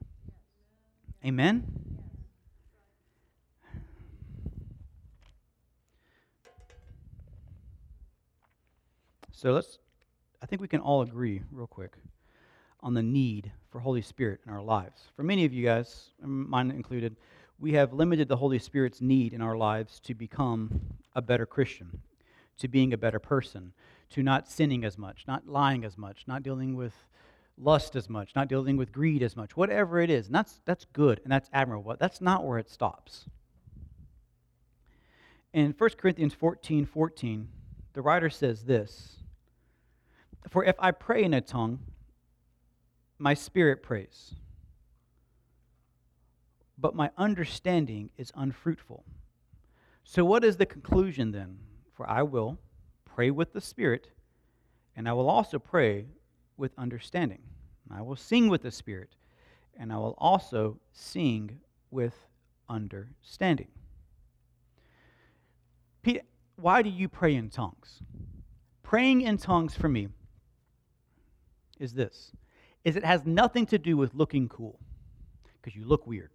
[1.25, 1.63] Amen?
[9.31, 9.79] So let's,
[10.39, 11.93] I think we can all agree, real quick,
[12.81, 15.03] on the need for Holy Spirit in our lives.
[15.15, 17.15] For many of you guys, mine included,
[17.59, 20.79] we have limited the Holy Spirit's need in our lives to become
[21.15, 22.01] a better Christian,
[22.57, 23.73] to being a better person,
[24.11, 26.93] to not sinning as much, not lying as much, not dealing with
[27.57, 30.27] lust as much, not dealing with greed as much, whatever it is.
[30.27, 33.25] And that's, that's good and that's admirable, but that's not where it stops.
[35.53, 37.47] In 1 Corinthians 14 14,
[37.93, 39.17] the writer says this
[40.47, 41.79] For if I pray in a tongue,
[43.19, 44.33] my spirit prays,
[46.77, 49.03] but my understanding is unfruitful.
[50.03, 51.59] So, what is the conclusion then?
[51.93, 52.57] For I will
[53.05, 54.09] pray with the Spirit,
[54.95, 56.05] and I will also pray
[56.57, 57.41] with understanding.
[57.91, 59.09] I will sing with the Spirit,
[59.77, 61.59] and I will also sing
[61.91, 62.15] with
[62.69, 63.67] understanding.
[66.01, 66.21] Pete,
[66.55, 67.99] why do you pray in tongues?
[68.83, 70.07] Praying in tongues for me
[71.79, 72.31] is this
[72.83, 74.79] is it has nothing to do with looking cool
[75.61, 76.31] because you look weird.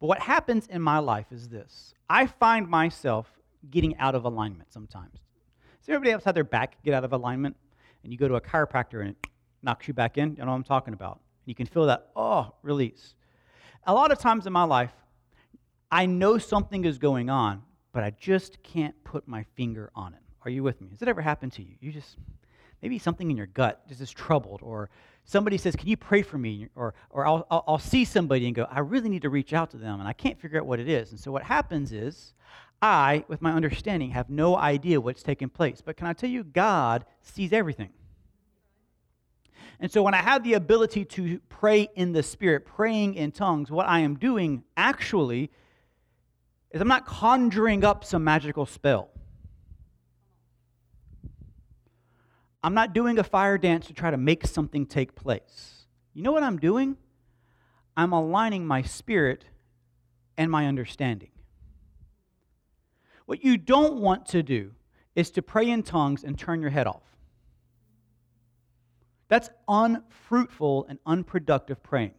[0.00, 3.28] But what happens in my life is this I find myself
[3.70, 5.18] getting out of alignment sometimes.
[5.80, 7.56] Does everybody else have their back get out of alignment?
[8.02, 9.16] And you go to a chiropractor and it
[9.62, 10.30] knocks you back in?
[10.36, 11.20] You know what I'm talking about.
[11.44, 13.14] You can feel that, oh, release.
[13.84, 14.92] A lot of times in my life,
[15.90, 17.62] I know something is going on,
[17.92, 20.20] but I just can't put my finger on it.
[20.44, 20.88] Are you with me?
[20.90, 21.74] Has it ever happened to you?
[21.80, 22.16] You just,
[22.82, 24.90] maybe something in your gut just is troubled, or
[25.24, 26.68] somebody says, Can you pray for me?
[26.74, 29.70] Or, or I'll, I'll, I'll see somebody and go, I really need to reach out
[29.70, 31.10] to them, and I can't figure out what it is.
[31.10, 32.32] And so what happens is,
[32.80, 35.80] I, with my understanding, have no idea what's taking place.
[35.84, 37.90] But can I tell you, God sees everything.
[39.80, 43.70] And so when I have the ability to pray in the Spirit, praying in tongues,
[43.70, 45.50] what I am doing actually
[46.70, 49.10] is I'm not conjuring up some magical spell.
[52.66, 55.86] I'm not doing a fire dance to try to make something take place.
[56.14, 56.96] You know what I'm doing?
[57.96, 59.44] I'm aligning my spirit
[60.36, 61.30] and my understanding.
[63.24, 64.72] What you don't want to do
[65.14, 67.04] is to pray in tongues and turn your head off.
[69.28, 72.14] That's unfruitful and unproductive praying.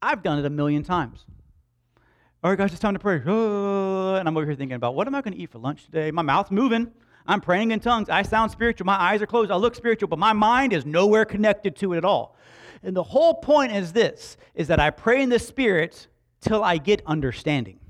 [0.00, 1.26] I've done it a million times.
[2.44, 3.20] All right, guys, it's time to pray.
[4.14, 6.12] And I'm over here thinking about what am I going to eat for lunch today?
[6.12, 6.92] My mouth's moving.
[7.26, 8.08] I'm praying in tongues.
[8.08, 8.86] I sound spiritual.
[8.86, 9.50] My eyes are closed.
[9.50, 12.36] I look spiritual, but my mind is nowhere connected to it at all.
[12.82, 16.08] And the whole point is this is that I pray in the spirit
[16.40, 17.80] till I get understanding.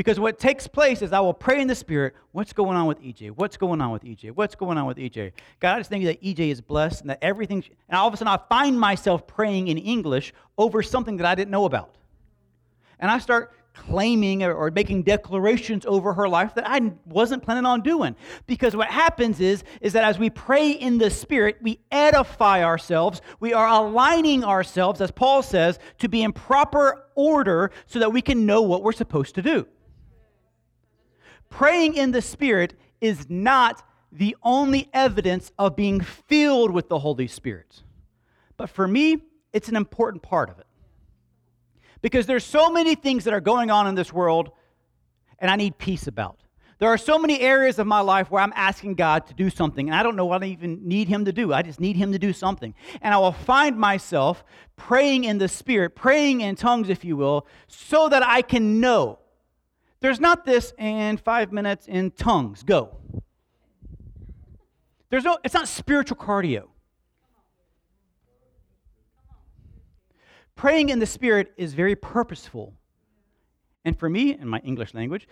[0.00, 3.02] Because what takes place is I will pray in the Spirit, what's going on with
[3.02, 3.32] EJ?
[3.32, 4.30] What's going on with EJ?
[4.30, 5.32] What's going on with EJ?
[5.60, 8.14] God, I just thank you that EJ is blessed and that everything, and all of
[8.14, 11.96] a sudden I find myself praying in English over something that I didn't know about.
[12.98, 17.80] And I start claiming or making declarations over her life that I wasn't planning on
[17.80, 18.14] doing.
[18.46, 23.20] Because what happens is, is that as we pray in the Spirit, we edify ourselves.
[23.40, 28.22] We are aligning ourselves, as Paul says, to be in proper order so that we
[28.22, 29.66] can know what we're supposed to do
[31.50, 37.26] praying in the Spirit is not the only evidence of being filled with the Holy
[37.26, 37.82] Spirit.
[38.56, 39.18] But for me,
[39.52, 40.66] it's an important part of it.
[42.02, 44.50] Because there's so many things that are going on in this world
[45.40, 46.38] and I need peace about.
[46.78, 49.88] There are so many areas of my life where I'm asking God to do something,
[49.88, 51.52] and I don't know what I even need Him to do.
[51.52, 52.74] I just need Him to do something.
[53.02, 54.44] And I will find myself
[54.76, 59.18] praying in the Spirit, praying in tongues, if you will, so that I can know
[60.00, 62.96] there's not this and five minutes in tongues, go.
[65.10, 66.68] There's no, it's not spiritual cardio.
[70.60, 72.74] Praying in the Spirit is very purposeful.
[73.86, 75.26] And for me, in my English language,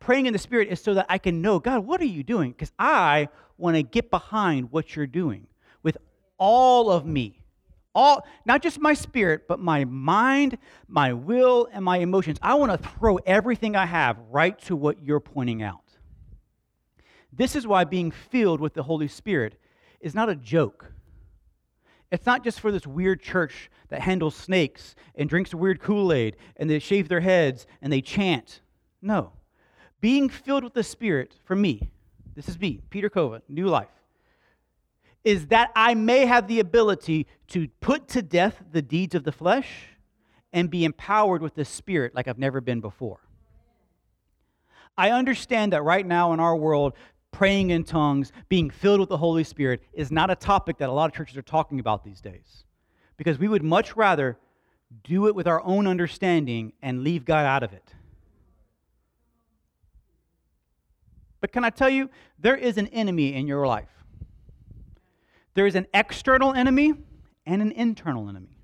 [0.00, 2.50] praying in the Spirit is so that I can know, God, what are you doing?
[2.50, 5.46] Because I want to get behind what you're doing
[5.84, 5.96] with
[6.38, 7.38] all of me
[7.94, 10.58] all not just my spirit but my mind
[10.88, 15.00] my will and my emotions i want to throw everything i have right to what
[15.00, 15.84] you're pointing out
[17.32, 19.54] this is why being filled with the holy spirit
[20.00, 20.92] is not a joke
[22.10, 26.68] it's not just for this weird church that handles snakes and drinks weird kool-aid and
[26.68, 28.60] they shave their heads and they chant
[29.02, 29.32] no
[30.00, 31.90] being filled with the spirit for me
[32.34, 33.88] this is me peter kova new life
[35.24, 39.32] is that I may have the ability to put to death the deeds of the
[39.32, 39.88] flesh
[40.52, 43.20] and be empowered with the Spirit like I've never been before.
[44.96, 46.92] I understand that right now in our world,
[47.34, 50.92] praying in tongues, being filled with the Holy Spirit is not a topic that a
[50.92, 52.64] lot of churches are talking about these days.
[53.16, 54.38] Because we would much rather
[55.02, 57.92] do it with our own understanding and leave God out of it.
[61.40, 63.90] But can I tell you, there is an enemy in your life.
[65.54, 66.94] There is an external enemy
[67.44, 68.56] and an internal enemy.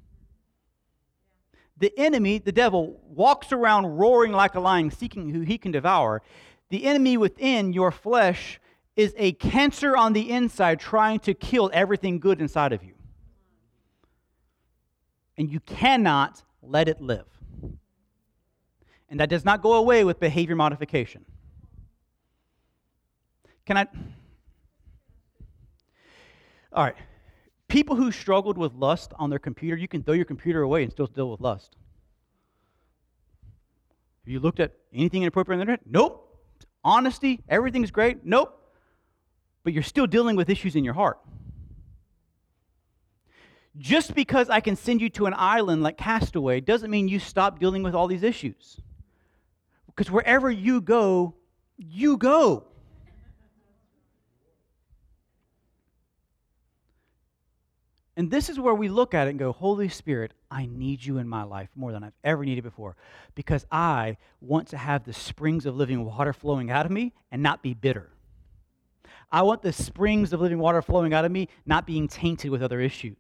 [1.77, 6.23] The enemy, the devil, walks around roaring like a lion, seeking who he can devour.
[6.69, 8.60] The enemy within your flesh
[9.01, 12.93] is a cancer on the inside trying to kill everything good inside of you.
[15.39, 17.25] And you cannot let it live.
[19.09, 21.25] And that does not go away with behavior modification.
[23.65, 23.87] Can I?
[26.73, 26.97] All right.
[27.69, 30.93] People who struggled with lust on their computer, you can throw your computer away and
[30.93, 31.75] still deal with lust.
[34.25, 35.87] Have you looked at anything inappropriate on the internet?
[35.91, 36.27] Nope.
[36.85, 38.27] Honesty, everything's great?
[38.27, 38.59] Nope.
[39.63, 41.19] But you're still dealing with issues in your heart.
[43.79, 47.59] Just because I can send you to an island like Castaway doesn't mean you stop
[47.59, 48.81] dealing with all these issues.
[49.87, 51.35] Because wherever you go,
[51.77, 52.65] you go.
[58.17, 61.17] And this is where we look at it and go, Holy Spirit, I need you
[61.17, 62.97] in my life more than I've ever needed before
[63.35, 67.43] because I want to have the springs of living water flowing out of me and
[67.43, 68.11] not be bitter.
[69.33, 72.63] I want the springs of living water flowing out of me not being tainted with
[72.63, 73.17] other issues.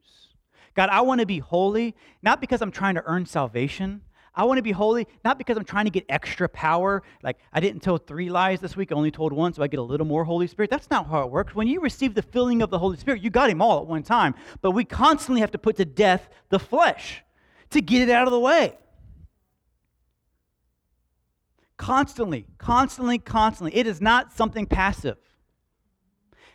[0.74, 4.02] God, I want to be holy, not because I'm trying to earn salvation,
[4.34, 7.02] I want to be holy, not because I'm trying to get extra power.
[7.22, 9.80] Like, I didn't tell three lies this week, I only told one, so I get
[9.80, 10.70] a little more Holy Spirit.
[10.70, 11.54] That's not how it works.
[11.54, 14.02] When you receive the filling of the Holy Spirit, you got Him all at one
[14.02, 14.34] time.
[14.62, 17.24] But we constantly have to put to death the flesh
[17.70, 18.78] to get it out of the way.
[21.76, 23.76] Constantly, constantly, constantly.
[23.76, 25.16] It is not something passive.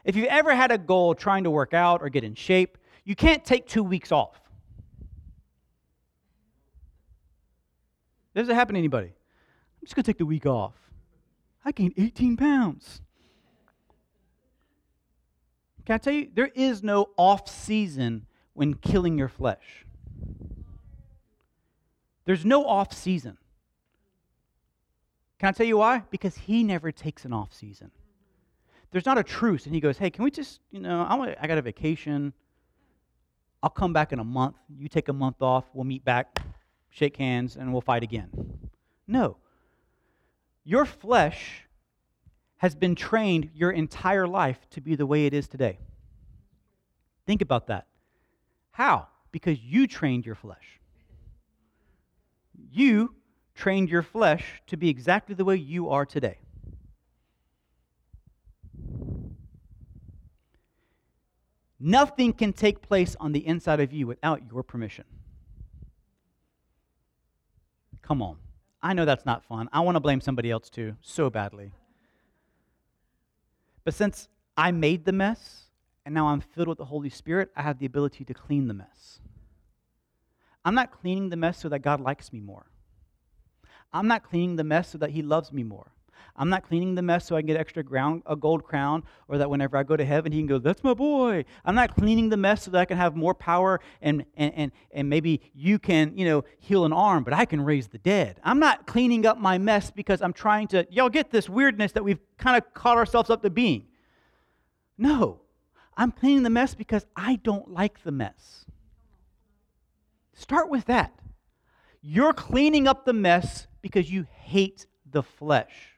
[0.06, 3.16] If you've ever had a goal trying to work out or get in shape, you
[3.16, 4.40] can't take two weeks off.
[8.36, 9.08] Does it happen to anybody?
[9.08, 10.74] I'm just going to take the week off.
[11.64, 13.02] I gained 18 pounds.
[15.86, 19.86] Can I tell you, there is no off season when killing your flesh.
[22.26, 23.38] There's no off season.
[25.40, 26.04] Can I tell you why?
[26.10, 27.92] Because he never takes an off season.
[28.92, 31.48] There's not a truce, and he goes, "Hey, can we just, you know, I, I
[31.48, 32.34] got a vacation.
[33.62, 34.56] I'll come back in a month.
[34.70, 35.66] You take a month off.
[35.74, 36.40] We'll meet back
[36.96, 38.30] shake hands, and we'll fight again.
[39.06, 39.38] No.
[40.64, 41.66] Your flesh
[42.58, 45.78] has been trained your entire life to be the way it is today.
[47.28, 47.88] Think about that.
[48.72, 49.08] How?
[49.32, 50.80] Because you trained your flesh.
[52.72, 53.16] You
[53.56, 56.38] trained your flesh to be exactly the way you are today.
[61.80, 65.04] Nothing can take place on the inside of you without your permission.
[68.02, 68.38] Come on.
[68.82, 69.68] I know that's not fun.
[69.74, 71.72] I want to blame somebody else too, so badly.
[73.84, 75.66] But since I made the mess
[76.06, 78.74] and now I'm filled with the Holy Spirit, I have the ability to clean the
[78.74, 79.20] mess.
[80.64, 82.68] I'm not cleaning the mess so that God likes me more.
[83.92, 85.92] I'm not cleaning the mess so that He loves me more.
[86.36, 89.38] I'm not cleaning the mess so I can get extra ground, a gold crown, or
[89.38, 91.46] that whenever I go to heaven, he can go, That's my boy.
[91.64, 94.72] I'm not cleaning the mess so that I can have more power and, and, and,
[94.92, 98.40] and maybe you can, you know, heal an arm, but I can raise the dead.
[98.44, 102.04] I'm not cleaning up my mess because I'm trying to, y'all get this weirdness that
[102.04, 103.86] we've kind of caught ourselves up to being.
[104.98, 105.42] No,
[105.98, 108.66] I'm cleaning the mess because I don't like the mess.
[110.34, 111.18] Start with that.
[112.02, 115.95] You're cleaning up the mess because you hate the flesh.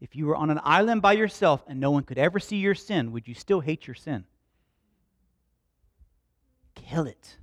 [0.00, 2.74] If you were on an island by yourself and no one could ever see your
[2.74, 4.24] sin, would you still hate your sin?
[6.74, 7.36] Kill it.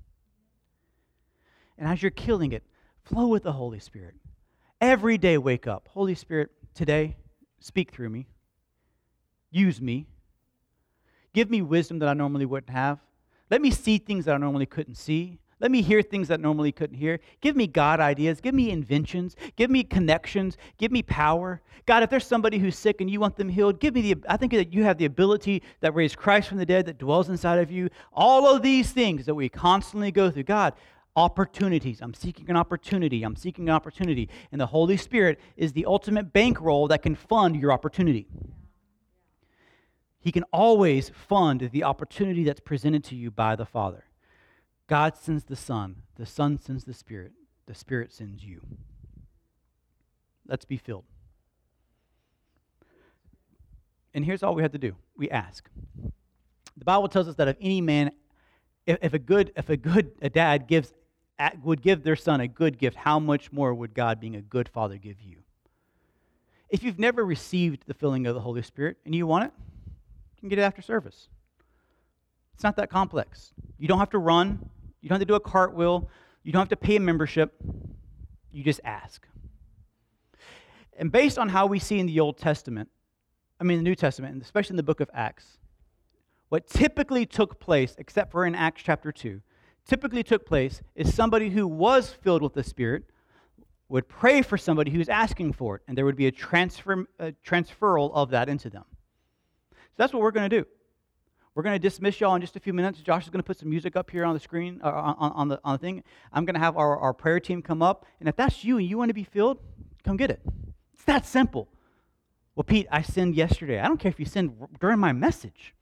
[1.78, 2.64] And as you're killing it,
[3.04, 4.16] flow with the Holy Spirit.
[4.80, 5.90] Every day, wake up.
[5.92, 7.18] Holy Spirit, today,
[7.60, 8.28] speak through me.
[9.52, 10.08] Use me.
[11.34, 13.00] Give me wisdom that I normally wouldn't have.
[13.50, 15.40] Let me see things that I normally couldn't see.
[15.60, 17.20] Let me hear things that normally couldn't hear.
[17.40, 18.42] Give me God ideas.
[18.42, 19.36] Give me inventions.
[19.56, 20.58] Give me connections.
[20.78, 21.62] Give me power.
[21.86, 24.36] God, if there's somebody who's sick and you want them healed, give me the, I
[24.36, 27.60] think that you have the ability that raised Christ from the dead that dwells inside
[27.60, 27.90] of you.
[28.12, 30.44] All of these things that we constantly go through.
[30.44, 30.74] God,
[31.16, 32.02] opportunities.
[32.02, 33.24] I'm seeking an opportunity.
[33.24, 34.30] I'm seeking an opportunity.
[34.52, 38.28] And the Holy Spirit is the ultimate bankroll that can fund your opportunity.
[40.20, 44.06] He can always fund the opportunity that's presented to you by the Father.
[44.88, 47.32] God sends the Son, the Son sends the Spirit,
[47.66, 48.62] the Spirit sends you.
[50.48, 51.06] Let's be filled.
[54.14, 55.70] And here's all we have to do we ask.
[56.78, 58.12] The Bible tells us that if any man,
[58.86, 60.94] if, if a good, if a good a dad gives,
[61.64, 64.70] would give their son a good gift, how much more would God, being a good
[64.70, 65.38] father, give you?
[66.70, 69.52] If you've never received the filling of the Holy Spirit and you want it,
[70.36, 71.28] you can get it after service.
[72.54, 73.54] It's not that complex.
[73.78, 74.70] You don't have to run.
[75.06, 76.10] You don't have to do a cartwheel.
[76.42, 77.54] You don't have to pay a membership.
[78.52, 79.28] You just ask.
[80.98, 82.90] And based on how we see in the Old Testament,
[83.62, 85.60] I mean the New Testament, and especially in the book of Acts,
[86.50, 89.42] what typically took place, except for in Acts chapter 2,
[89.86, 93.04] typically took place is somebody who was filled with the Spirit
[93.90, 97.32] would pray for somebody who's asking for it, and there would be a, transfer, a
[97.46, 98.86] transferal of that into them.
[99.70, 100.68] So that's what we're going to do.
[101.56, 103.00] We're going to dismiss y'all in just a few minutes.
[103.00, 105.48] Josh is going to put some music up here on the screen, uh, on, on,
[105.48, 106.04] the, on the thing.
[106.34, 108.06] I'm going to have our, our prayer team come up.
[108.20, 109.60] And if that's you and you want to be filled,
[110.04, 110.42] come get it.
[110.94, 111.70] It's that simple.
[112.56, 113.80] Well, Pete, I sinned yesterday.
[113.80, 115.74] I don't care if you sinned during my message.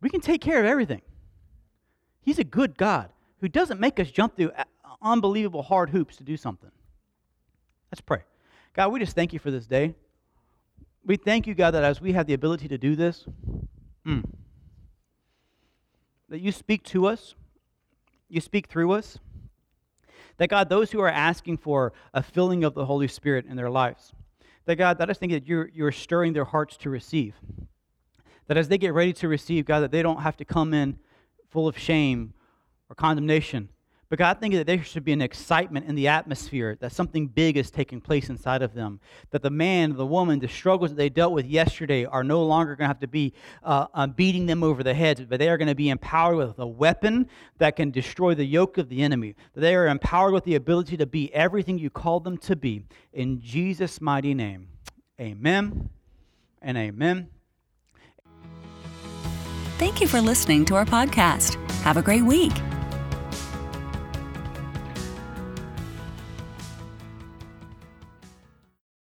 [0.00, 1.02] We can take care of everything.
[2.22, 3.10] He's a good God
[3.40, 4.52] who doesn't make us jump through
[5.02, 6.70] unbelievable hard hoops to do something.
[7.92, 8.22] Let's pray.
[8.72, 9.94] God, we just thank you for this day.
[11.06, 13.26] We thank you, God, that as we have the ability to do this,
[14.04, 14.24] mm,
[16.28, 17.36] that you speak to us,
[18.28, 19.18] you speak through us.
[20.38, 23.70] That, God, those who are asking for a filling of the Holy Spirit in their
[23.70, 24.12] lives,
[24.64, 27.34] that, God, that I think that you're, you're stirring their hearts to receive.
[28.48, 30.98] That as they get ready to receive, God, that they don't have to come in
[31.48, 32.34] full of shame
[32.90, 33.68] or condemnation,
[34.08, 37.26] but God, I think that there should be an excitement in the atmosphere that something
[37.26, 39.00] big is taking place inside of them.
[39.30, 42.76] That the man, the woman, the struggles that they dealt with yesterday are no longer
[42.76, 43.32] going to have to be
[43.64, 46.58] uh, uh, beating them over the heads, but they are going to be empowered with
[46.58, 47.28] a weapon
[47.58, 49.34] that can destroy the yoke of the enemy.
[49.54, 52.84] That they are empowered with the ability to be everything you called them to be.
[53.12, 54.68] In Jesus' mighty name,
[55.20, 55.90] amen
[56.62, 57.28] and amen.
[59.78, 61.54] Thank you for listening to our podcast.
[61.82, 62.52] Have a great week.